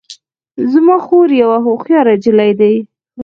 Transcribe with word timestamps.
زما 0.73 0.95
خور 1.05 1.27
یوه 1.41 1.57
هوښیاره 1.65 2.13
نجلۍ 2.17 2.51
ده 2.59 2.71